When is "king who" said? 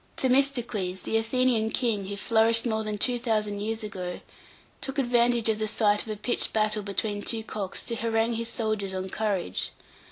1.69-2.15